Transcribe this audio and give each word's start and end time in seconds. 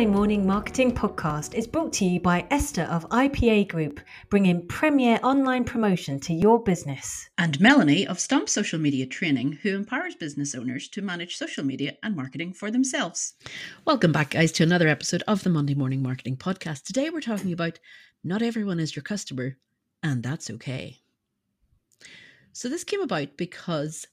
The 0.00 0.06
Monday 0.06 0.16
Morning 0.16 0.46
Marketing 0.46 0.92
Podcast 0.92 1.52
is 1.52 1.66
brought 1.66 1.92
to 1.92 2.06
you 2.06 2.20
by 2.20 2.46
Esther 2.50 2.84
of 2.84 3.06
IPA 3.10 3.68
Group, 3.68 4.00
bringing 4.30 4.66
premier 4.66 5.20
online 5.22 5.62
promotion 5.62 6.18
to 6.20 6.32
your 6.32 6.58
business. 6.58 7.28
And 7.36 7.60
Melanie 7.60 8.06
of 8.06 8.18
Stomp 8.18 8.48
Social 8.48 8.78
Media 8.78 9.04
Training, 9.04 9.58
who 9.62 9.76
empowers 9.76 10.14
business 10.14 10.54
owners 10.54 10.88
to 10.88 11.02
manage 11.02 11.36
social 11.36 11.66
media 11.66 11.98
and 12.02 12.16
marketing 12.16 12.54
for 12.54 12.70
themselves. 12.70 13.34
Welcome 13.84 14.10
back, 14.10 14.30
guys, 14.30 14.52
to 14.52 14.62
another 14.62 14.88
episode 14.88 15.22
of 15.28 15.42
the 15.42 15.50
Monday 15.50 15.74
Morning 15.74 16.02
Marketing 16.02 16.38
Podcast. 16.38 16.84
Today 16.84 17.10
we're 17.10 17.20
talking 17.20 17.52
about 17.52 17.78
not 18.24 18.40
everyone 18.40 18.80
is 18.80 18.96
your 18.96 19.02
customer, 19.02 19.58
and 20.02 20.22
that's 20.22 20.48
okay. 20.48 21.02
So, 22.54 22.70
this 22.70 22.84
came 22.84 23.02
about 23.02 23.36
because 23.36 24.06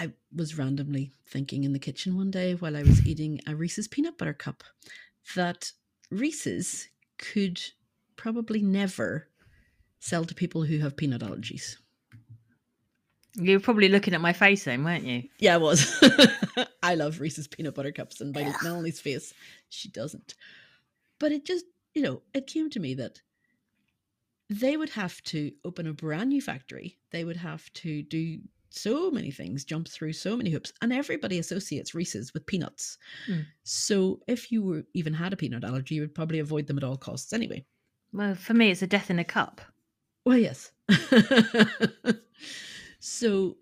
I 0.00 0.12
was 0.34 0.56
randomly 0.56 1.12
thinking 1.26 1.64
in 1.64 1.74
the 1.74 1.78
kitchen 1.78 2.16
one 2.16 2.30
day 2.30 2.54
while 2.54 2.74
I 2.74 2.82
was 2.82 3.06
eating 3.06 3.38
a 3.46 3.54
Reese's 3.54 3.86
peanut 3.86 4.16
butter 4.16 4.32
cup 4.32 4.64
that 5.36 5.72
Reese's 6.10 6.88
could 7.18 7.60
probably 8.16 8.62
never 8.62 9.28
sell 9.98 10.24
to 10.24 10.34
people 10.34 10.64
who 10.64 10.78
have 10.78 10.96
peanut 10.96 11.20
allergies. 11.20 11.76
You 13.34 13.58
were 13.58 13.60
probably 13.60 13.90
looking 13.90 14.14
at 14.14 14.22
my 14.22 14.32
face 14.32 14.64
then, 14.64 14.84
weren't 14.84 15.04
you? 15.04 15.24
Yeah, 15.38 15.56
I 15.56 15.58
was. 15.58 16.02
I 16.82 16.94
love 16.94 17.20
Reese's 17.20 17.46
peanut 17.46 17.74
butter 17.74 17.92
cups, 17.92 18.22
and 18.22 18.32
by 18.32 18.50
Melanie's 18.62 19.00
face, 19.00 19.34
she 19.68 19.90
doesn't. 19.90 20.34
But 21.18 21.30
it 21.32 21.44
just, 21.44 21.66
you 21.94 22.00
know, 22.00 22.22
it 22.32 22.46
came 22.46 22.70
to 22.70 22.80
me 22.80 22.94
that 22.94 23.20
they 24.48 24.78
would 24.78 24.90
have 24.90 25.22
to 25.24 25.52
open 25.62 25.86
a 25.86 25.92
brand 25.92 26.30
new 26.30 26.40
factory. 26.40 26.96
They 27.10 27.22
would 27.22 27.36
have 27.36 27.70
to 27.74 28.02
do 28.02 28.40
so 28.70 29.10
many 29.10 29.30
things, 29.30 29.64
jump 29.64 29.88
through 29.88 30.12
so 30.12 30.36
many 30.36 30.50
hoops, 30.50 30.72
and 30.80 30.92
everybody 30.92 31.38
associates 31.38 31.94
Reese's 31.94 32.32
with 32.32 32.46
peanuts. 32.46 32.98
Mm. 33.28 33.44
So 33.64 34.20
if 34.26 34.50
you 34.50 34.62
were 34.62 34.84
even 34.94 35.12
had 35.12 35.32
a 35.32 35.36
peanut 35.36 35.64
allergy, 35.64 35.96
you 35.96 36.00
would 36.00 36.14
probably 36.14 36.38
avoid 36.38 36.66
them 36.66 36.78
at 36.78 36.84
all 36.84 36.96
costs 36.96 37.32
anyway. 37.32 37.64
Well, 38.12 38.34
for 38.34 38.54
me, 38.54 38.70
it's 38.70 38.82
a 38.82 38.86
death 38.86 39.10
in 39.10 39.18
a 39.18 39.24
cup. 39.24 39.60
Well, 40.24 40.38
yes. 40.38 40.72
so 43.00 43.56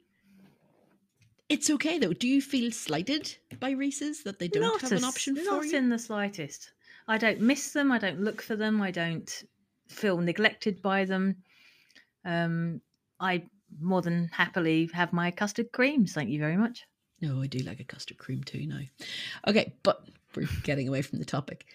it's 1.48 1.70
okay 1.70 1.98
though. 1.98 2.12
Do 2.12 2.28
you 2.28 2.43
feel 2.43 2.70
slighted 2.70 3.37
by 3.61 3.70
Reese's 3.70 4.22
that 4.25 4.39
they 4.39 4.48
don't 4.48 4.62
not 4.62 4.81
have 4.83 4.93
an 4.93 5.05
option 5.05 5.37
for 5.37 5.43
not 5.43 5.65
you? 5.65 5.72
Not 5.72 5.78
in 5.78 5.89
the 5.89 5.98
slightest. 5.98 6.72
I 7.06 7.17
don't 7.17 7.41
miss 7.41 7.72
them. 7.72 7.91
I 7.91 7.98
don't 7.98 8.20
look 8.20 8.43
for 8.43 8.56
them. 8.56 8.83
I 8.83 8.91
don't 8.91 9.45
feel 9.89 10.19
neglected 10.19 10.83
by 10.83 11.05
them. 11.05 11.37
Um, 12.25 12.83
I 13.20 13.45
more 13.81 14.03
than 14.03 14.29
happily 14.33 14.89
have 14.93 15.13
my 15.13 15.31
custard 15.31 15.73
creams. 15.73 16.13
Thank 16.13 16.31
you 16.31 16.39
very 16.39 16.57
much. 16.57 16.85
No, 17.21 17.43
I 17.43 17.47
do 17.47 17.59
like 17.61 17.81
a 17.81 17.85
custard 17.85 18.19
cream 18.19 18.43
too 18.45 18.67
now. 18.67 18.81
Okay, 19.47 19.75
but 19.83 20.09
we're 20.35 20.49
getting 20.63 20.89
away 20.89 21.03
from 21.03 21.19
the 21.19 21.25
topic. 21.25 21.67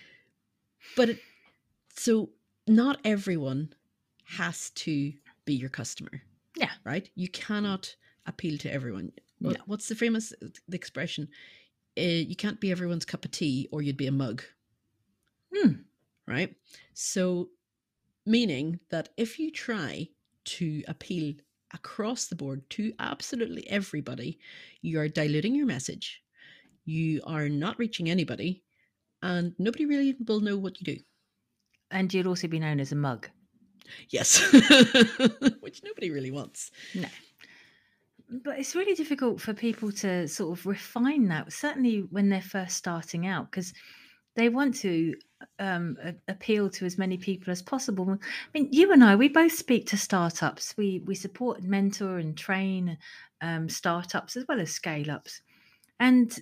But 0.96 1.10
it, 1.10 1.20
so 1.96 2.30
not 2.68 3.00
everyone 3.04 3.74
has 4.26 4.70
to 4.72 5.14
be 5.46 5.54
your 5.54 5.70
customer. 5.70 6.22
Yeah. 6.56 6.72
Right? 6.86 7.10
You 7.16 7.28
cannot 7.30 7.96
appeal 8.26 8.58
to 8.60 8.74
everyone. 8.74 9.12
no. 9.40 9.54
What's 9.66 9.90
the 9.90 9.96
famous 9.96 10.34
the 10.42 10.76
expression? 10.76 11.28
Uh, 11.98 12.02
you 12.02 12.36
can't 12.36 12.60
be 12.60 12.72
everyone's 12.72 13.06
cup 13.06 13.26
of 13.26 13.32
tea 13.32 13.68
or 13.72 13.82
you'd 13.82 13.98
be 13.98 14.08
a 14.08 14.12
mug. 14.12 14.44
Hmm. 15.54 15.72
Right? 16.28 16.56
So, 16.94 17.50
meaning 18.26 18.80
that 18.90 19.10
if 19.18 19.40
you 19.40 19.52
try 19.52 20.10
to 20.46 20.84
appeal 20.88 21.36
across 21.74 22.28
the 22.28 22.36
board 22.36 22.70
to 22.72 22.94
absolutely 23.00 23.68
everybody, 23.70 24.40
you 24.82 25.00
are 25.00 25.08
diluting 25.08 25.56
your 25.56 25.66
message. 25.66 26.22
You 26.86 27.22
are 27.26 27.50
not 27.50 27.80
reaching 27.80 28.10
anybody, 28.10 28.64
and 29.22 29.54
nobody 29.58 29.86
really 29.86 30.16
will 30.28 30.42
know 30.42 30.58
what 30.58 30.80
you 30.80 30.96
do. 30.96 31.02
And 31.92 32.14
you'll 32.14 32.28
also 32.28 32.48
be 32.48 32.60
known 32.60 32.80
as 32.80 32.92
a 32.92 32.96
mug. 32.96 33.30
Yes, 34.10 34.42
which 35.60 35.82
nobody 35.84 36.10
really 36.12 36.32
wants. 36.32 36.72
No. 36.94 37.08
But 38.30 38.60
it's 38.60 38.76
really 38.76 38.96
difficult 38.96 39.40
for 39.42 39.54
people 39.54 39.92
to 39.94 40.28
sort 40.28 40.58
of 40.58 40.66
refine 40.66 41.28
that, 41.28 41.52
certainly 41.54 42.00
when 42.10 42.30
they're 42.30 42.42
first 42.42 42.78
starting 42.78 43.28
out, 43.28 43.52
because 43.52 43.74
they 44.36 44.50
want 44.50 44.76
to 44.78 45.14
um, 45.60 45.98
appeal 46.28 46.70
to 46.72 46.86
as 46.86 46.98
many 46.98 47.18
people 47.18 47.52
as 47.52 47.62
possible. 47.62 48.10
I 48.12 48.18
mean, 48.54 48.70
you 48.72 48.92
and 48.92 49.04
I, 49.04 49.16
we 49.16 49.28
both 49.28 49.54
speak 49.54 49.88
to 49.88 49.98
startups. 49.98 50.76
We 50.78 51.02
we 51.06 51.16
support 51.16 51.60
and 51.60 51.70
mentor 51.70 52.18
and 52.18 52.38
train 52.38 52.98
um, 53.42 53.70
startups 53.70 54.38
as 54.38 54.46
well 54.48 54.60
as 54.60 54.72
scale 54.72 55.12
ups, 55.12 55.42
and 56.00 56.38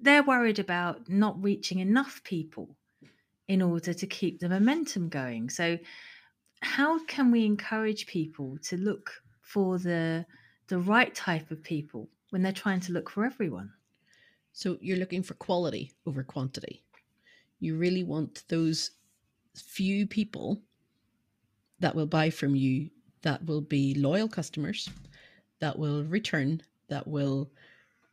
they're 0.00 0.22
worried 0.22 0.58
about 0.58 1.08
not 1.08 1.42
reaching 1.42 1.78
enough 1.78 2.22
people 2.24 2.76
in 3.48 3.62
order 3.62 3.92
to 3.92 4.06
keep 4.06 4.40
the 4.40 4.48
momentum 4.48 5.08
going. 5.08 5.50
So, 5.50 5.78
how 6.62 7.04
can 7.06 7.30
we 7.30 7.44
encourage 7.44 8.06
people 8.06 8.58
to 8.62 8.76
look 8.76 9.10
for 9.40 9.78
the 9.78 10.26
the 10.68 10.78
right 10.78 11.14
type 11.14 11.50
of 11.50 11.62
people 11.62 12.08
when 12.30 12.42
they're 12.42 12.52
trying 12.52 12.80
to 12.80 12.92
look 12.92 13.10
for 13.10 13.24
everyone? 13.24 13.72
So 14.52 14.76
you're 14.80 14.98
looking 14.98 15.22
for 15.22 15.34
quality 15.34 15.92
over 16.06 16.22
quantity. 16.22 16.84
You 17.62 17.76
really 17.76 18.02
want 18.02 18.42
those 18.48 18.90
few 19.54 20.04
people 20.04 20.60
that 21.78 21.94
will 21.94 22.06
buy 22.06 22.28
from 22.28 22.56
you 22.56 22.90
that 23.22 23.46
will 23.46 23.60
be 23.60 23.94
loyal 23.94 24.26
customers, 24.26 24.90
that 25.60 25.78
will 25.78 26.02
return, 26.02 26.60
that 26.88 27.06
will 27.06 27.52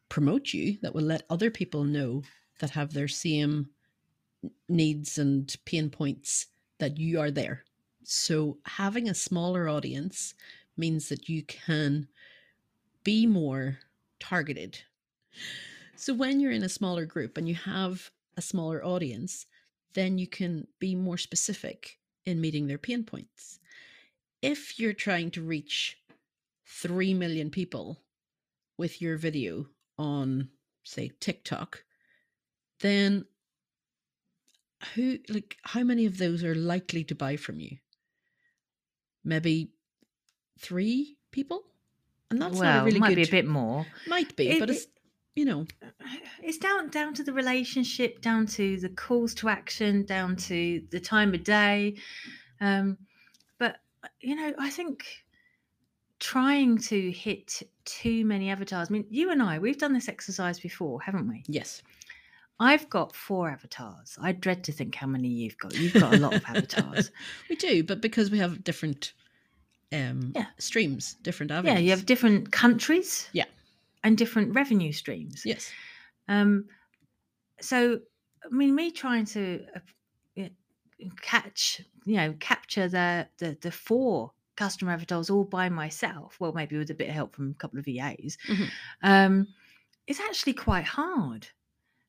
promote 0.07 0.53
you, 0.53 0.77
that 0.83 0.93
will 0.93 1.01
let 1.01 1.23
other 1.31 1.49
people 1.49 1.83
know 1.83 2.21
that 2.59 2.69
have 2.69 2.93
their 2.93 3.07
same 3.07 3.69
needs 4.67 5.17
and 5.17 5.55
pain 5.65 5.89
points 5.89 6.45
that 6.77 6.99
you 6.99 7.19
are 7.19 7.31
there. 7.31 7.63
So 8.03 8.59
having 8.65 9.09
a 9.09 9.15
smaller 9.15 9.67
audience 9.67 10.35
means 10.77 11.09
that 11.09 11.27
you 11.27 11.41
can 11.41 12.07
be 13.03 13.25
more 13.25 13.79
targeted. 14.19 14.77
So 15.95 16.13
when 16.13 16.39
you're 16.39 16.51
in 16.51 16.61
a 16.63 16.69
smaller 16.69 17.05
group 17.05 17.35
and 17.35 17.49
you 17.49 17.55
have 17.55 18.11
a 18.39 18.41
smaller 18.41 18.83
audience, 18.83 19.45
then 19.93 20.17
you 20.17 20.25
can 20.25 20.65
be 20.79 20.95
more 20.95 21.17
specific 21.17 21.99
in 22.25 22.41
meeting 22.41 22.67
their 22.67 22.77
pain 22.77 23.03
points. 23.03 23.59
If 24.41 24.79
you're 24.79 24.93
trying 24.93 25.29
to 25.31 25.41
reach 25.41 25.97
3 26.65 27.13
million 27.13 27.49
people 27.49 27.99
with 28.77 29.01
your 29.01 29.17
video 29.17 29.67
on, 29.97 30.49
say, 30.83 31.11
TikTok, 31.19 31.83
then 32.79 33.25
who, 34.95 35.17
like, 35.27 35.57
how 35.63 35.83
many 35.83 36.05
of 36.05 36.17
those 36.17 36.41
are 36.41 36.55
likely 36.55 37.03
to 37.03 37.15
buy 37.15 37.35
from 37.35 37.59
you? 37.59 37.77
Maybe 39.25 39.73
three 40.57 41.17
people? 41.31 41.63
And 42.31 42.41
that's 42.41 42.57
well, 42.57 42.75
not 42.75 42.81
a 42.83 42.85
really 42.85 42.99
might 43.01 43.09
good, 43.09 43.15
be 43.15 43.23
a 43.23 43.31
bit 43.31 43.47
more. 43.47 43.85
Might 44.07 44.33
be, 44.37 44.47
it, 44.47 44.59
but 44.61 44.69
it's 44.69 44.87
you 45.35 45.45
know 45.45 45.65
it's 46.41 46.57
down 46.57 46.89
down 46.89 47.13
to 47.13 47.23
the 47.23 47.33
relationship 47.33 48.21
down 48.21 48.45
to 48.45 48.77
the 48.79 48.89
calls 48.89 49.33
to 49.33 49.47
action 49.47 50.05
down 50.05 50.35
to 50.35 50.81
the 50.91 50.99
time 50.99 51.33
of 51.33 51.43
day 51.43 51.95
um 52.61 52.97
but 53.57 53.77
you 54.21 54.35
know 54.35 54.53
i 54.59 54.69
think 54.69 55.05
trying 56.19 56.77
to 56.77 57.11
hit 57.11 57.61
too 57.85 58.25
many 58.25 58.49
avatars 58.49 58.89
i 58.89 58.93
mean 58.93 59.05
you 59.09 59.31
and 59.31 59.41
i 59.41 59.57
we've 59.59 59.77
done 59.77 59.93
this 59.93 60.09
exercise 60.09 60.59
before 60.59 61.01
haven't 61.01 61.27
we 61.27 61.43
yes 61.47 61.81
I've 62.61 62.89
got 62.89 63.15
four 63.15 63.49
avatars. 63.49 64.17
I 64.21 64.33
dread 64.33 64.65
to 64.65 64.73
think 64.73 64.93
how 64.93 65.07
many 65.07 65.29
you've 65.29 65.57
got. 65.57 65.73
You've 65.77 65.93
got 65.93 66.13
a 66.13 66.17
lot 66.17 66.35
of 66.35 66.43
avatars. 66.45 67.09
we 67.49 67.55
do, 67.55 67.85
but 67.85 68.01
because 68.01 68.29
we 68.29 68.37
have 68.39 68.65
different 68.65 69.13
um 69.93 70.33
yeah. 70.35 70.47
streams, 70.57 71.13
different 71.23 71.53
avenues. 71.53 71.75
Yeah, 71.75 71.79
you 71.79 71.91
have 71.91 72.05
different 72.05 72.51
countries. 72.51 73.29
Yeah 73.31 73.45
and 74.03 74.17
different 74.17 74.55
revenue 74.55 74.91
streams. 74.91 75.43
Yes. 75.45 75.71
Um, 76.27 76.65
so, 77.59 77.99
I 78.43 78.55
mean, 78.55 78.75
me 78.75 78.91
trying 78.91 79.25
to 79.25 79.65
uh, 79.75 80.43
catch, 81.21 81.81
you 82.05 82.17
know, 82.17 82.33
capture 82.39 82.87
the, 82.87 83.27
the 83.37 83.57
the 83.61 83.71
four 83.71 84.31
customer 84.55 84.91
avatars 84.91 85.29
all 85.29 85.45
by 85.45 85.69
myself. 85.69 86.37
Well, 86.39 86.53
maybe 86.53 86.77
with 86.77 86.89
a 86.91 86.93
bit 86.93 87.09
of 87.09 87.15
help 87.15 87.35
from 87.35 87.51
a 87.51 87.53
couple 87.53 87.79
of 87.79 87.85
VAs. 87.85 88.37
Mm-hmm. 88.47 88.63
Um, 89.03 89.47
it's 90.07 90.19
actually 90.19 90.53
quite 90.53 90.85
hard. 90.85 91.47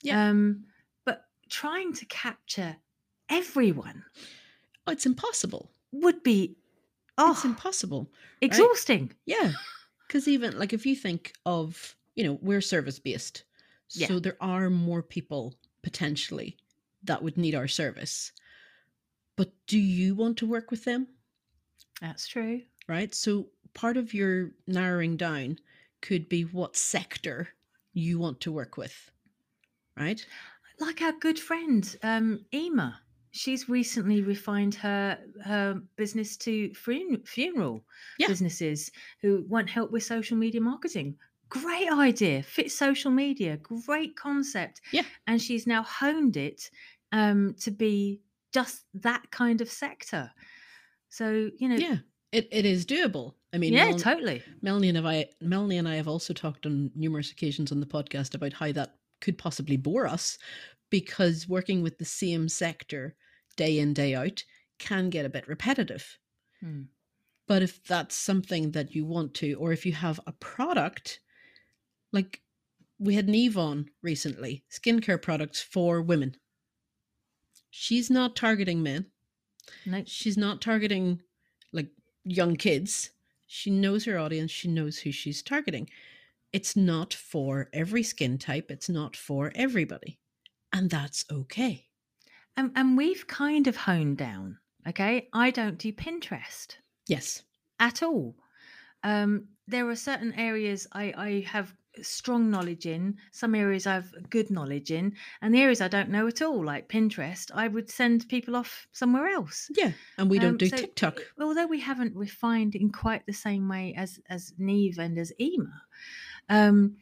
Yeah. 0.03 0.29
Um, 0.29 0.65
but 1.05 1.25
trying 1.49 1.93
to 1.95 2.07
capture 2.07 2.77
everyone, 3.29 4.05
oh, 4.87 4.93
it's 4.93 5.07
impossible. 5.07 5.71
Would 5.93 6.23
be. 6.23 6.57
Oh, 7.19 7.33
it's 7.33 7.45
impossible. 7.45 8.11
Exhausting. 8.41 9.03
Right? 9.03 9.17
Yeah. 9.27 9.53
Because 10.11 10.27
even 10.27 10.59
like 10.59 10.73
if 10.73 10.85
you 10.85 10.97
think 10.97 11.35
of, 11.47 11.95
you 12.17 12.25
know, 12.25 12.37
we're 12.43 12.61
service 12.61 12.99
based. 12.99 13.45
Yeah. 13.91 14.09
So 14.09 14.19
there 14.19 14.37
are 14.41 14.69
more 14.69 15.05
people 15.05 15.55
potentially 15.83 16.57
that 17.05 17.23
would 17.23 17.37
need 17.37 17.55
our 17.55 17.69
service. 17.69 18.33
But 19.37 19.53
do 19.69 19.79
you 19.79 20.17
want 20.17 20.37
to 20.39 20.49
work 20.49 20.73
with 20.73 20.85
them? 20.85 21.07
That's 22.01 22.27
true. 22.27 22.63
Right. 22.89 23.15
So 23.15 23.51
part 23.73 23.97
of 23.97 24.13
your 24.13 24.51
narrowing 24.67 25.17
down 25.17 25.61
could 26.01 26.29
be 26.29 26.43
what 26.43 26.75
sector 26.75 27.51
you 27.93 28.19
want 28.19 28.41
to 28.41 28.51
work 28.51 28.77
with. 28.77 29.13
Right. 29.97 30.27
like 30.81 31.03
our 31.03 31.13
good 31.13 31.39
friend 31.39 31.97
um, 32.03 32.47
Ema. 32.53 32.99
She's 33.33 33.69
recently 33.69 34.23
refined 34.23 34.75
her 34.77 35.19
her 35.45 35.81
business 35.97 36.37
to 36.39 36.73
fun- 36.75 37.23
funeral 37.25 37.85
Yeah. 38.19 38.27
businesses 38.29 38.91
who 39.21 39.45
want 39.49 39.71
help 39.71 39.91
with 39.93 40.03
social 40.03 40.37
media 40.37 40.61
marketing. 40.61 41.17
Great 41.49 41.91
idea, 41.91 42.43
fit 42.43 42.71
social 42.73 43.11
media, 43.11 43.57
great 43.59 44.17
concept. 44.17 44.81
Yeah. 44.93 45.03
and 45.27 45.41
she's 45.41 45.67
now 45.67 45.83
honed 45.83 46.37
it 46.37 46.71
um, 47.13 47.55
to 47.61 47.71
be 47.71 48.21
just 48.53 48.85
that 48.95 49.31
kind 49.31 49.61
of 49.61 49.69
sector. 49.71 50.31
So 51.09 51.51
you 51.59 51.69
know, 51.69 51.77
Yeah, 51.77 51.97
it, 52.33 52.49
it 52.53 52.65
is 52.65 52.85
doable. 52.87 53.35
I 53.53 53.59
mean, 53.59 53.73
yeah, 53.73 53.91
Mel- 53.91 53.99
totally. 53.99 54.43
Melanie 54.63 54.91
and 54.91 54.99
I, 55.07 55.27
Melanie 55.41 55.79
and 55.79 55.89
I 55.89 55.97
have 55.97 56.07
also 56.07 56.33
talked 56.33 56.67
on 56.67 56.91
numerous 56.95 57.33
occasions 57.33 57.73
on 57.73 57.81
the 57.81 57.87
podcast 57.87 58.35
about 58.37 58.53
how 58.53 58.71
that 58.73 58.95
could 59.21 59.37
possibly 59.39 59.77
bore 59.77 60.07
us, 60.07 60.39
because 60.91 61.49
working 61.49 61.83
with 61.83 61.99
the 61.99 62.05
same 62.05 62.49
sector 62.49 63.15
day 63.57 63.79
in 63.79 63.95
day 63.95 64.15
out 64.15 64.45
can 64.79 65.11
get 65.11 65.27
a 65.27 65.31
bit 65.31 65.47
repetitive. 65.49 66.19
Hmm. 66.61 66.83
But 67.47 67.63
if 67.63 67.83
that's 67.85 68.15
something 68.15 68.73
that 68.73 68.95
you 68.95 69.05
want 69.05 69.35
to, 69.35 69.55
or 69.55 69.73
if 69.73 69.85
you 69.85 69.93
have 69.93 70.21
a 70.27 70.33
product, 70.33 71.21
like 72.13 72.41
we 72.99 73.15
had 73.15 73.29
Neve 73.29 73.59
on 73.59 73.89
recently, 74.03 74.63
skincare 74.71 75.21
products 75.21 75.61
for 75.61 76.01
women. 76.03 76.37
She's 77.71 78.11
not 78.11 78.37
targeting 78.37 78.83
men. 78.83 79.07
No, 79.87 80.03
She's 80.07 80.37
not 80.37 80.61
targeting 80.61 81.23
like 81.73 81.89
young 82.25 82.57
kids. 82.57 83.11
She 83.47 83.71
knows 83.71 84.05
her 84.05 84.19
audience. 84.19 84.51
She 84.51 84.69
knows 84.69 84.99
who 84.99 85.11
she's 85.11 85.43
targeting. 85.43 85.89
It's 86.53 86.77
not 86.77 87.15
for 87.15 87.69
every 87.73 88.03
skin 88.03 88.39
type. 88.39 88.71
It's 88.71 88.89
not 88.89 89.17
for 89.17 89.53
everybody. 89.55 90.19
And 90.73 90.89
that's 90.91 91.25
okay. 91.31 91.87
and 92.57 92.71
and 92.77 92.97
we've 92.97 93.27
kind 93.27 93.67
of 93.67 93.77
honed 93.77 94.19
down. 94.19 94.59
Okay, 94.89 95.29
I 95.33 95.51
don't 95.51 95.79
do 95.79 95.93
Pinterest. 95.93 96.77
Yes. 97.07 97.43
at 97.81 98.03
all. 98.03 98.37
Um, 99.03 99.49
there 99.67 99.89
are 99.89 99.97
certain 99.97 100.33
areas 100.35 100.87
I, 100.93 101.13
I 101.17 101.45
have 101.49 101.75
strong 102.03 102.51
knowledge 102.51 102.87
in, 102.87 103.17
some 103.33 103.55
areas 103.55 103.87
I 103.87 103.95
have 103.95 104.13
good 104.31 104.51
knowledge 104.51 104.91
in, 104.93 105.15
and 105.43 105.53
the 105.55 105.61
areas 105.61 105.81
I 105.81 105.89
don't 105.89 106.09
know 106.11 106.27
at 106.29 106.41
all, 106.43 106.65
like 106.65 106.89
Pinterest, 106.89 107.51
I 107.55 107.67
would 107.69 107.91
send 107.91 108.29
people 108.29 108.55
off 108.57 108.87
somewhere 108.93 109.29
else. 109.29 109.69
Yeah. 109.77 109.93
And 110.19 110.31
we 110.31 110.39
don't 110.39 110.51
Um, 110.51 110.57
do 110.59 110.69
so, 110.69 110.77
TikTok. 110.77 111.21
Although 111.41 111.67
we 111.67 111.81
haven't 111.81 112.15
refined 112.17 112.75
in 112.75 112.91
quite 112.91 113.27
the 113.27 113.33
same 113.33 113.69
way 113.69 113.95
as 113.97 114.21
as 114.29 114.53
Neve 114.59 114.99
and 114.99 115.19
as 115.19 115.33
Ema, 115.41 115.83
um, 116.49 116.97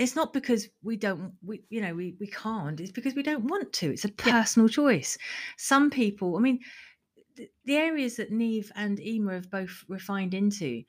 it's 0.00 0.16
not 0.16 0.32
because 0.32 0.68
we 0.82 0.96
don't 0.96 1.34
we 1.42 1.62
you 1.68 1.80
know 1.80 1.94
we 1.94 2.16
we 2.20 2.26
can't. 2.26 2.80
It's 2.80 2.92
because 2.92 3.14
we 3.14 3.22
don't 3.22 3.44
want 3.44 3.72
to. 3.74 3.92
It's 3.92 4.04
a 4.04 4.08
Yeah. 4.24 4.32
personal 4.32 4.68
choice. 4.68 5.18
Some 5.58 5.90
people, 5.90 6.36
I 6.36 6.40
mean, 6.40 6.60
the, 7.36 7.50
the 7.64 7.76
areas 7.76 8.16
that 8.16 8.32
Neve 8.32 8.72
and 8.74 9.00
Ema 9.00 9.34
have 9.34 9.50
both 9.50 9.84
refined 9.88 10.34
into 10.34 10.82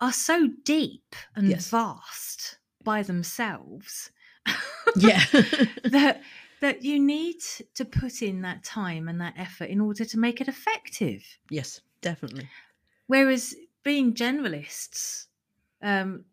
are 0.00 0.12
so 0.12 0.48
deep 0.64 1.16
and 1.36 1.48
Yes. 1.50 1.68
vast 1.68 2.58
by 2.82 3.02
themselves 3.02 4.10
Yeah. 4.96 5.20
that 5.88 6.22
that 6.60 6.82
you 6.82 6.98
need 6.98 7.40
to 7.74 7.84
put 7.84 8.22
in 8.22 8.42
that 8.42 8.64
time 8.64 9.08
and 9.08 9.20
that 9.20 9.34
effort 9.36 9.66
in 9.68 9.80
order 9.80 10.04
to 10.04 10.18
make 10.18 10.40
it 10.40 10.48
effective. 10.48 11.22
yes, 11.50 11.80
definitely. 12.00 12.48
Whereas 13.06 13.54
being 13.82 14.14
generalists, 14.14 15.26
um, 15.82 16.24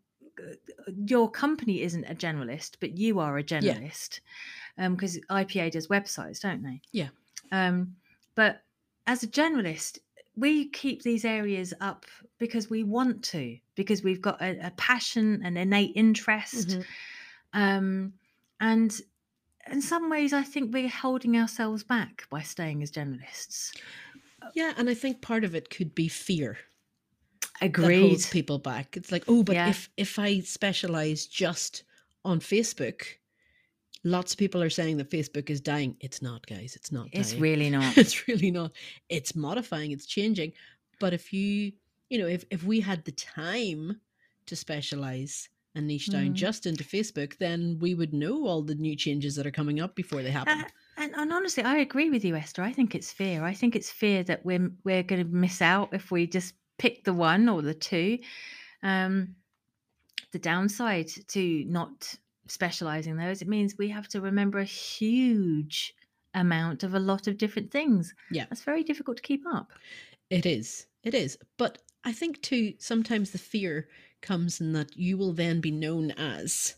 your 1.06 1.30
company 1.30 1.82
isn't 1.82 2.04
a 2.04 2.14
generalist, 2.14 2.76
but 2.80 2.96
you 2.96 3.18
are 3.20 3.38
a 3.38 3.44
generalist 3.44 4.20
because 4.76 5.18
IPA 5.30 5.72
does 5.72 5.88
websites, 5.88 6.40
don't 6.40 6.62
they? 6.62 6.80
Yeah. 6.92 7.08
Um, 7.50 7.96
but 8.34 8.62
as 9.06 9.22
a 9.22 9.26
generalist, 9.26 9.98
we 10.36 10.68
keep 10.70 11.02
these 11.02 11.24
areas 11.24 11.74
up 11.80 12.06
because 12.38 12.70
we 12.70 12.82
want 12.84 13.22
to, 13.24 13.58
because 13.74 14.02
we've 14.02 14.22
got 14.22 14.40
a, 14.40 14.66
a 14.66 14.70
passion, 14.76 15.42
an 15.44 15.56
innate 15.56 15.92
interest, 15.94 16.68
Mhm. 16.68 16.84
um, 17.52 18.12
and 18.60 19.00
in 19.70 19.82
some 19.82 20.08
ways, 20.10 20.32
I 20.32 20.42
think 20.42 20.72
we're 20.72 20.88
holding 20.88 21.36
ourselves 21.36 21.84
back 21.84 22.26
by 22.30 22.42
staying 22.42 22.82
as 22.82 22.90
generalists. 22.90 23.76
Yeah. 24.54 24.72
And 24.76 24.88
I 24.88 24.94
think 24.94 25.20
part 25.20 25.44
of 25.44 25.54
it 25.54 25.70
could 25.70 25.94
be 25.94 26.08
fear. 26.08 26.58
That 27.70 27.80
Agreed. 27.80 28.00
holds 28.08 28.28
people 28.28 28.58
back. 28.58 28.96
It's 28.96 29.10
like, 29.12 29.24
oh, 29.28 29.42
but 29.42 29.54
Yeah. 29.54 29.68
if 29.70 29.88
if 29.96 30.18
I 30.18 30.40
specialize 30.40 31.26
just 31.26 31.84
on 32.24 32.40
Facebook, 32.40 33.04
lots 34.04 34.32
of 34.32 34.38
people 34.38 34.62
are 34.62 34.70
saying 34.70 34.96
that 34.98 35.10
Facebook 35.10 35.50
is 35.50 35.60
dying. 35.60 35.96
It's 36.00 36.22
not, 36.22 36.46
guys. 36.46 36.74
It's 36.76 36.92
not. 36.92 37.08
It's 37.12 37.30
dying. 37.30 37.42
really 37.42 37.70
not. 37.70 37.96
it's 38.02 38.26
really 38.28 38.50
not. 38.50 38.72
It's 39.08 39.34
modifying. 39.34 39.92
It's 39.92 40.06
changing. 40.06 40.52
But 41.00 41.12
if 41.12 41.32
you, 41.32 41.72
you 42.10 42.18
know, 42.18 42.26
if 42.26 42.44
if 42.50 42.64
we 42.64 42.80
had 42.80 43.04
the 43.04 43.12
time 43.12 44.00
to 44.46 44.56
specialize 44.56 45.48
and 45.74 45.86
niche 45.86 46.10
down 46.10 46.28
Mm. 46.30 46.34
just 46.34 46.66
into 46.66 46.84
Facebook, 46.84 47.38
then 47.38 47.78
we 47.80 47.94
would 47.94 48.12
know 48.12 48.46
all 48.46 48.60
the 48.62 48.74
new 48.74 48.94
changes 48.94 49.34
that 49.36 49.46
are 49.46 49.50
coming 49.50 49.80
up 49.80 49.94
before 49.94 50.22
they 50.22 50.30
happen. 50.30 50.60
Uh, 50.60 50.64
and, 50.98 51.14
and 51.16 51.32
honestly, 51.32 51.62
I 51.62 51.78
agree 51.78 52.10
with 52.10 52.24
you, 52.26 52.34
Esther. 52.36 52.62
I 52.62 52.72
think 52.72 52.94
it's 52.94 53.10
fear. 53.10 53.42
I 53.44 53.54
think 53.54 53.74
it's 53.74 53.90
fear 53.90 54.22
that 54.24 54.44
we're 54.44 54.70
we're 54.84 55.02
going 55.02 55.24
to 55.24 55.32
miss 55.32 55.62
out 55.62 55.94
if 55.94 56.10
we 56.10 56.26
just 56.26 56.54
pick 56.82 57.04
the 57.04 57.12
one 57.12 57.48
or 57.48 57.62
the 57.62 57.74
two. 57.74 58.18
Um, 58.82 59.36
the 60.32 60.38
downside 60.40 61.08
to 61.28 61.64
not 61.66 62.12
specializing 62.48 63.16
those, 63.16 63.40
it 63.40 63.46
means 63.48 63.78
we 63.78 63.88
have 63.90 64.08
to 64.08 64.20
remember 64.20 64.58
a 64.58 64.64
huge 64.64 65.94
amount 66.34 66.82
of 66.82 66.94
a 66.94 66.98
lot 66.98 67.28
of 67.28 67.38
different 67.38 67.70
things. 67.70 68.12
Yeah. 68.32 68.46
that's 68.48 68.64
very 68.64 68.82
difficult 68.82 69.18
to 69.18 69.22
keep 69.22 69.44
up. 69.54 69.70
It 70.28 70.44
is. 70.44 70.86
It 71.04 71.14
is. 71.14 71.38
But 71.56 71.78
I 72.04 72.12
think 72.12 72.42
too, 72.42 72.74
sometimes 72.78 73.30
the 73.30 73.38
fear 73.38 73.88
comes 74.22 74.60
in 74.60 74.72
that 74.72 74.96
you 74.96 75.16
will 75.16 75.32
then 75.32 75.60
be 75.60 75.70
known 75.70 76.10
as 76.12 76.74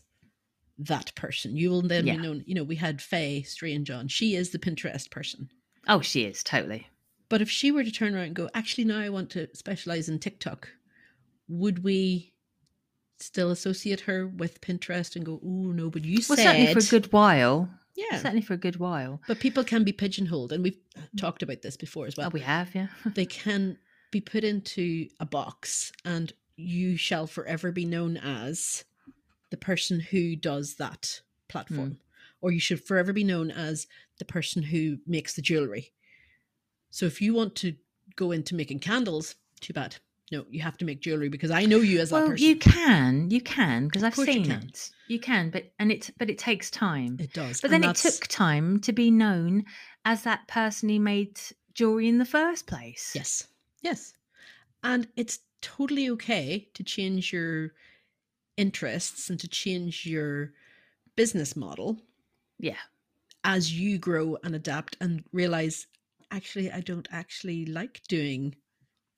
that 0.77 1.15
person. 1.15 1.55
You 1.57 1.69
will 1.71 1.81
then 1.81 2.05
Yeah. 2.05 2.17
be 2.17 2.21
known, 2.21 2.43
you 2.45 2.53
know, 2.53 2.63
we 2.63 2.75
had 2.75 3.01
Faye 3.01 3.41
Strange 3.41 3.89
on. 3.89 4.07
She 4.07 4.35
is 4.35 4.51
the 4.51 4.59
Pinterest 4.59 5.09
person. 5.09 5.49
Oh, 5.87 6.01
she 6.01 6.25
is 6.25 6.43
totally. 6.43 6.87
But 7.29 7.41
if 7.41 7.49
she 7.49 7.71
were 7.71 7.83
to 7.83 7.91
turn 7.91 8.15
around 8.15 8.25
and 8.25 8.35
go, 8.35 8.49
actually, 8.53 8.85
now 8.85 8.99
I 8.99 9.09
want 9.09 9.29
to 9.31 9.47
specialize 9.55 10.09
in 10.09 10.19
TikTok, 10.19 10.69
would 11.47 11.83
we 11.83 12.33
still 13.19 13.51
associate 13.51 14.01
her 14.01 14.27
with 14.27 14.61
Pinterest 14.61 15.15
and 15.15 15.25
go, 15.25 15.39
oh, 15.43 15.71
no, 15.71 15.89
but 15.89 16.03
you 16.05 16.19
Well, 16.29 16.37
said. 16.37 16.43
certainly 16.43 16.73
for 16.73 16.79
a 16.79 16.89
good 16.89 17.11
while. 17.13 17.69
yeah. 17.95 18.17
Certainly 18.17 18.41
for 18.41 18.53
a 18.53 18.57
good 18.57 18.77
while. 18.77 19.21
But 19.27 19.39
people 19.39 19.63
can 19.63 19.83
be 19.83 19.91
pigeonholed. 19.93 20.51
And 20.51 20.63
we've 20.63 20.77
talked 21.17 21.41
about 21.41 21.61
this 21.61 21.77
before 21.77 22.05
as 22.07 22.15
well. 22.17 22.27
oh, 22.27 22.31
we 22.33 22.41
have, 22.41 22.75
yeah. 22.75 22.87
they 23.05 23.25
can 23.25 23.77
be 24.11 24.21
put 24.21 24.43
into 24.43 25.07
a 25.19 25.25
box 25.25 25.91
and 26.03 26.31
you 26.57 26.95
shall 26.97 27.27
forever 27.27 27.71
be 27.71 27.85
known 27.85 28.17
as 28.17 28.85
the 29.49 29.57
person 29.57 29.99
who 29.99 30.35
does 30.35 30.75
that 30.75 31.21
platform 31.47 31.89
hmm. 31.89 31.95
or 32.41 32.51
you 32.51 32.59
should 32.59 32.81
forever 32.83 33.11
be 33.13 33.23
known 33.23 33.51
as 33.51 33.87
the 34.19 34.25
person 34.25 34.63
who 34.63 34.97
makes 35.05 35.33
the 35.33 35.41
jewelry 35.41 35.91
so 36.95 37.05
if 37.05 37.21
you 37.21 37.33
want 37.33 37.55
to 37.55 37.75
go 38.15 38.31
into 38.31 38.55
making 38.55 38.79
candles 38.79 39.35
too 39.59 39.73
bad 39.73 39.95
no 40.31 40.45
you 40.49 40.61
have 40.61 40.77
to 40.77 40.85
make 40.85 41.01
jewelry 41.01 41.27
because 41.29 41.51
i 41.51 41.65
know 41.65 41.79
you 41.79 41.99
as 41.99 42.09
that 42.09 42.15
well, 42.19 42.27
person 42.29 42.45
you 42.47 42.55
can, 42.55 43.29
you 43.29 43.41
can, 43.41 43.87
because 43.87 44.03
I've 44.03 44.17
you 44.17 44.25
seen 44.25 44.45
can. 44.45 44.63
it. 44.69 44.89
You 45.07 45.19
can, 45.19 45.49
but 45.51 45.71
and 45.77 45.91
it, 45.91 46.09
but 46.17 46.29
it 46.31 46.39
takes 46.39 46.71
time. 46.71 47.17
it 47.19 47.31
does 47.33 47.61
But 47.61 47.71
and 47.71 47.83
then 47.83 47.91
it 47.91 47.95
took 47.97 48.25
time 48.27 48.79
to 48.81 48.91
be 48.91 49.11
known 49.11 49.65
as 50.03 50.23
that 50.23 50.47
person 50.47 50.89
who 50.89 50.99
made 50.99 51.39
jewelry 51.73 52.07
in 52.07 52.17
the 52.17 52.25
first 52.37 52.65
place. 52.67 53.11
yes 53.13 53.47
yes 53.81 54.13
and 54.83 55.07
it's 55.15 55.39
totally 55.61 56.09
okay 56.11 56.67
to 56.75 56.83
change 56.83 57.33
your 57.33 57.73
interests 58.57 59.29
and 59.29 59.39
to 59.41 59.47
change 59.47 60.05
your 60.05 60.53
business 61.15 61.55
model 61.55 61.97
Yeah. 62.59 62.77
as 63.43 63.73
you 63.73 63.97
grow 63.97 64.37
and 64.43 64.55
adapt 64.55 64.97
and 65.01 65.23
realize 65.31 65.87
actually 66.31 66.71
i 66.71 66.79
don't 66.81 67.07
actually 67.11 67.65
like 67.65 68.01
doing 68.07 68.55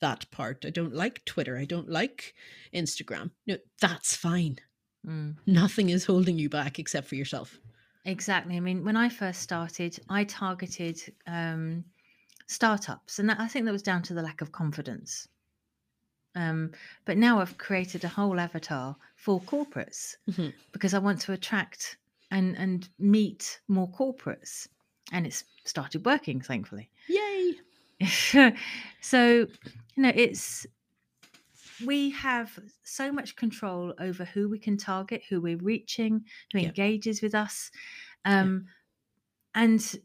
that 0.02 0.30
part 0.32 0.66
i 0.66 0.70
don't 0.70 0.94
like 0.94 1.24
twitter 1.26 1.58
i 1.58 1.66
don't 1.66 1.90
like 1.90 2.34
instagram 2.74 3.32
no 3.48 3.58
that's 3.82 4.16
fine 4.16 4.58
Mm, 5.06 5.38
nothing 5.46 5.90
is 5.90 6.06
holding 6.06 6.38
you 6.38 6.50
back 6.50 6.80
except 6.80 7.08
for 7.08 7.16
yourself 7.16 7.60
exactly. 8.04 8.58
I 8.58 8.60
mean, 8.60 8.84
when 8.84 8.98
I 8.98 9.10
first 9.10 9.42
started, 9.42 10.00
I 10.10 10.24
targeted 10.26 11.14
um, 11.28 11.86
startups, 12.48 13.20
and 13.20 13.30
that, 13.30 13.40
I 13.40 13.48
think 13.48 13.66
that 13.66 13.72
was 13.72 13.84
down 13.84 14.02
to 14.04 14.14
the 14.14 14.22
lack 14.22 14.42
of 14.42 14.52
confidence. 14.52 15.28
Um, 16.36 16.72
but 17.06 17.18
now 17.18 17.40
I've 17.40 17.58
created 17.58 18.04
a 18.04 18.10
whole 18.10 18.40
avatar 18.40 18.96
for 19.16 19.42
corporates 19.42 20.18
Mhm. 20.28 20.54
because 20.72 20.94
I 20.94 21.00
want 21.00 21.22
to 21.22 21.34
attract 21.34 21.98
and 22.30 22.56
and 22.58 22.88
meet 23.00 23.62
more 23.68 23.90
corporates, 23.90 24.68
and 25.12 25.26
it's 25.26 25.44
started 25.66 26.06
working, 26.06 26.42
thankfully. 26.42 26.90
Yay 27.10 27.54
so 29.02 29.48
you 29.96 30.04
know 30.04 30.12
it's 30.14 30.68
we 31.86 32.10
have 32.10 32.58
so 32.84 33.12
much 33.12 33.36
control 33.36 33.94
over 34.00 34.26
who 34.26 34.50
we 34.50 34.60
can 34.60 34.78
target 34.78 35.22
who 35.30 35.40
we're 35.42 35.58
reaching 35.58 36.26
who 36.52 36.60
Yeah. 36.60 36.68
engages 36.68 37.22
with 37.22 37.36
us 37.36 37.72
um 38.26 38.66
and 39.56 39.96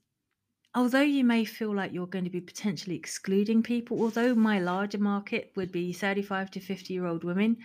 although 0.74 1.00
you 1.02 1.24
may 1.24 1.44
feel 1.44 1.74
like 1.74 1.92
you're 1.92 2.06
going 2.06 2.24
to 2.24 2.30
be 2.30 2.40
potentially 2.40 2.96
excluding 2.96 3.62
people, 3.62 4.00
although 4.00 4.34
my 4.34 4.58
larger 4.58 4.98
market 4.98 5.52
would 5.54 5.70
be 5.70 5.92
35 5.92 6.50
to 6.52 6.60
50 6.60 6.94
year 6.94 7.06
old 7.06 7.24
women, 7.24 7.58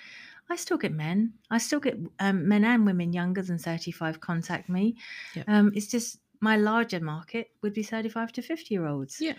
I 0.49 0.55
still 0.55 0.77
get 0.77 0.93
men. 0.93 1.33
I 1.49 1.57
still 1.57 1.79
get 1.79 1.97
um, 2.19 2.47
men 2.47 2.65
and 2.65 2.85
women 2.85 3.13
younger 3.13 3.41
than 3.41 3.57
35 3.57 4.19
contact 4.19 4.69
me. 4.69 4.97
Yeah. 5.35 5.43
Um, 5.47 5.71
it's 5.73 5.87
just 5.87 6.19
my 6.39 6.57
larger 6.57 6.99
market 6.99 7.51
would 7.61 7.73
be 7.73 7.83
35 7.83 8.31
to 8.33 8.41
50 8.41 8.73
year 8.73 8.87
olds. 8.87 9.19
Yeah. 9.19 9.33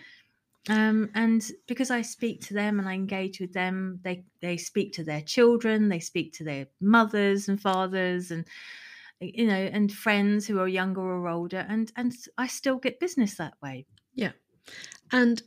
Um, 0.68 1.10
and 1.14 1.50
because 1.66 1.90
I 1.90 2.02
speak 2.02 2.42
to 2.46 2.54
them 2.54 2.78
and 2.78 2.88
I 2.88 2.92
engage 2.92 3.40
with 3.40 3.52
them, 3.52 4.00
they 4.02 4.24
they 4.40 4.58
speak 4.58 4.92
to 4.94 5.04
their 5.04 5.22
children, 5.22 5.88
they 5.88 6.00
speak 6.00 6.34
to 6.34 6.44
their 6.44 6.66
mothers 6.80 7.48
and 7.48 7.60
fathers, 7.60 8.30
and 8.30 8.44
you 9.20 9.46
know, 9.46 9.54
and 9.54 9.90
friends 9.90 10.46
who 10.46 10.58
are 10.58 10.68
younger 10.68 11.00
or 11.00 11.28
older, 11.28 11.64
and 11.68 11.90
and 11.96 12.12
I 12.36 12.48
still 12.48 12.76
get 12.76 13.00
business 13.00 13.36
that 13.36 13.54
way. 13.62 13.86
Yeah, 14.14 14.32
and 15.10 15.42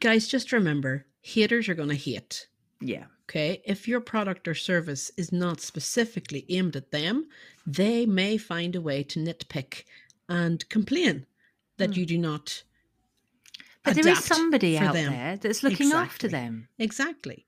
guys, 0.00 0.26
just 0.26 0.52
remember 0.52 1.04
haters 1.20 1.68
are 1.68 1.74
going 1.74 1.90
to 1.90 1.94
hate. 1.94 2.48
Yeah, 2.80 3.04
Okay. 3.30 3.62
If 3.64 3.86
your 3.86 4.00
product 4.00 4.48
or 4.48 4.56
service 4.56 5.12
is 5.16 5.30
not 5.30 5.60
specifically 5.60 6.44
aimed 6.48 6.74
at 6.74 6.90
them, 6.90 7.28
they 7.64 8.04
may 8.04 8.36
find 8.36 8.74
a 8.74 8.80
way 8.80 9.04
to 9.04 9.20
nitpick 9.20 9.84
and 10.30 10.66
complain 10.70 11.26
that 11.76 11.90
Mm. 11.90 11.96
you 11.98 12.06
do 12.06 12.16
not. 12.18 12.62
but 13.84 13.94
there 13.96 14.08
is 14.08 14.22
somebody 14.24 14.76
out 14.78 14.92
them. 14.94 15.10
there 15.12 15.36
that's 15.38 15.62
looking 15.62 15.90
after 15.92 16.28
them. 16.28 16.68
Exactly. 16.78 17.46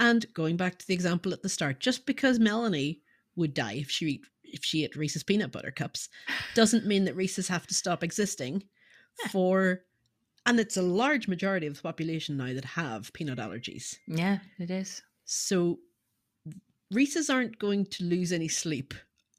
And 0.00 0.26
going 0.34 0.56
back 0.56 0.76
to 0.78 0.86
the 0.86 0.94
example 0.94 1.32
at 1.32 1.42
the 1.42 1.48
start, 1.48 1.78
just 1.80 2.04
because 2.06 2.38
Melanie 2.40 3.00
would 3.36 3.54
die 3.54 3.74
if 3.74 3.88
she 3.90 4.06
eat, 4.06 4.24
if 4.42 4.64
she 4.64 4.82
ate 4.84 4.96
Reese's 4.96 5.22
peanut 5.22 5.52
butter 5.52 5.70
cups, 5.70 6.08
doesn't 6.54 6.84
mean 6.86 7.04
that 7.04 7.14
Reese's 7.16 7.48
have 7.48 7.66
to 7.68 7.74
stop 7.74 8.02
existing 8.04 8.64
Yeah. 9.22 9.28
for 9.30 9.84
and 10.46 10.58
it's 10.58 10.76
a 10.78 10.82
large 10.82 11.28
majority 11.28 11.66
of 11.66 11.76
the 11.76 11.82
population 11.82 12.36
now 12.38 12.52
that 12.54 12.64
have 12.64 13.12
peanut 13.12 13.38
allergies. 13.38 13.98
Yeah, 14.06 14.38
it 14.58 14.70
is. 14.70 15.02
So 15.26 15.78
Reese's 16.90 17.28
aren't 17.30 17.58
going 17.58 17.84
to 17.86 18.04
lose 18.04 18.32
any 18.32 18.48
sleep. 18.48 18.94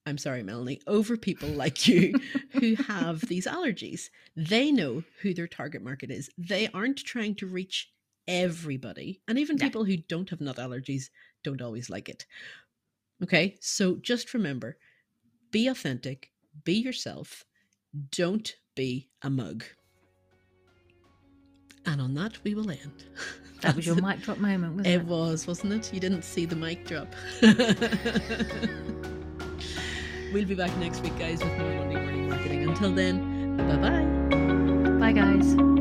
I'm 0.09 0.17
sorry, 0.17 0.41
Melanie, 0.41 0.81
over 0.87 1.15
people 1.15 1.49
like 1.49 1.87
you 1.87 2.15
who 2.53 2.73
have 2.75 3.21
these 3.21 3.45
allergies. 3.45 4.09
They 4.35 4.71
know 4.71 5.03
who 5.21 5.35
their 5.35 5.47
target 5.47 5.83
market 5.83 6.09
is. 6.09 6.31
They 6.35 6.67
aren't 6.73 6.97
trying 6.97 7.35
to 7.35 7.45
reach 7.45 7.91
everybody. 8.27 9.21
And 9.27 9.37
even 9.37 9.59
people 9.59 9.85
who 9.85 9.97
don't 9.97 10.29
have 10.31 10.41
nut 10.41 10.57
allergies 10.57 11.09
don't 11.43 11.61
always 11.61 11.91
like 11.91 12.09
it. 12.09 12.25
Okay, 13.21 13.55
so 13.61 13.97
just 13.97 14.33
remember 14.33 14.77
be 15.51 15.67
authentic, 15.67 16.31
be 16.63 16.73
yourself, 16.73 17.43
don't 18.11 18.55
be 18.75 19.09
a 19.21 19.29
mug. 19.29 19.63
And 21.85 22.01
on 22.01 22.15
that, 22.15 22.43
we 22.43 22.55
will 22.55 22.71
end. 22.71 23.05
That 23.61 23.75
was 23.75 23.85
your 23.85 23.95
mic 23.95 24.21
drop 24.21 24.37
moment, 24.37 24.77
wasn't 24.77 24.87
it 24.87 25.01
it? 25.01 25.05
was, 25.05 25.45
wasn't 25.45 25.73
it? 25.73 25.93
You 25.93 25.99
didn't 25.99 26.21
see 26.21 26.45
the 26.45 26.55
mic 26.55 26.85
drop. 26.87 27.13
we'll 30.33 30.45
be 30.45 30.55
back 30.55 30.75
next 30.77 31.01
week, 31.01 31.17
guys, 31.17 31.43
with 31.43 31.57
more 31.57 31.71
Monday 31.73 31.95
morning 31.95 32.29
marketing. 32.29 32.63
Until 32.67 32.91
then, 32.91 33.57
bye 33.57 33.75
bye. 33.77 34.99
Bye, 34.99 35.13
guys. 35.13 35.78